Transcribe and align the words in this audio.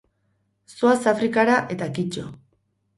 Zoaz 0.79 1.07
Afrikara, 1.13 1.61
eta 1.77 1.93
kito. 2.01 2.29